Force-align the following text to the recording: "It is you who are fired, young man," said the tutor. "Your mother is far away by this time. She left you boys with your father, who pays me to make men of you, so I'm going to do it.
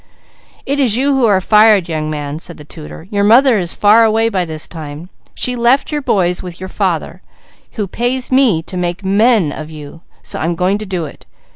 "It 0.65 0.79
is 0.79 0.97
you 0.97 1.13
who 1.13 1.25
are 1.27 1.39
fired, 1.39 1.87
young 1.87 2.09
man," 2.09 2.39
said 2.39 2.57
the 2.57 2.65
tutor. 2.65 3.05
"Your 3.11 3.23
mother 3.23 3.59
is 3.59 3.75
far 3.75 4.03
away 4.03 4.29
by 4.29 4.45
this 4.45 4.67
time. 4.67 5.09
She 5.35 5.55
left 5.55 5.91
you 5.91 6.01
boys 6.01 6.41
with 6.41 6.59
your 6.59 6.69
father, 6.69 7.21
who 7.73 7.85
pays 7.87 8.31
me 8.31 8.63
to 8.63 8.77
make 8.77 9.05
men 9.05 9.51
of 9.51 9.69
you, 9.69 10.01
so 10.23 10.39
I'm 10.39 10.55
going 10.55 10.79
to 10.79 10.87
do 10.87 11.05
it. 11.05 11.27